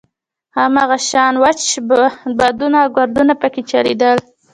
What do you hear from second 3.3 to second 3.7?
په کې